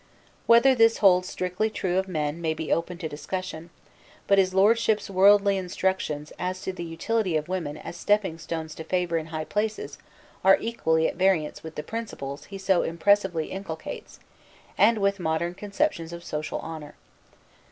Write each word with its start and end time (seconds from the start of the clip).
Whether 0.47 0.73
this 0.73 0.97
holds 0.97 1.27
strictly 1.29 1.69
true 1.69 1.99
of 1.99 2.07
men 2.07 2.41
may 2.41 2.55
be 2.55 2.71
open 2.73 2.97
to 2.97 3.07
discussion, 3.07 3.69
but 4.25 4.39
his 4.39 4.51
lordship's 4.51 5.11
worldly 5.11 5.57
instructions 5.59 6.33
as 6.39 6.59
to 6.63 6.73
the 6.73 6.83
utility 6.83 7.37
of 7.37 7.47
women 7.47 7.77
as 7.77 7.97
stepping 7.97 8.39
stones 8.39 8.73
to 8.73 8.83
favor 8.83 9.15
in 9.19 9.27
high 9.27 9.45
places 9.45 9.99
are 10.43 10.57
equally 10.59 11.07
at 11.07 11.17
variance 11.17 11.61
with 11.61 11.75
the 11.75 11.83
principles 11.83 12.45
he 12.45 12.57
so 12.57 12.81
impressively 12.81 13.51
inculcates 13.51 14.19
and 14.75 14.97
with 14.97 15.19
modern 15.19 15.53
conceptions 15.53 16.11
of 16.11 16.23
social 16.23 16.57
honor. 16.61 16.95